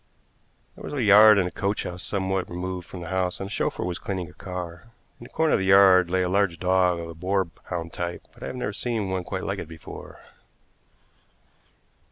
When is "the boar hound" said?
7.07-7.93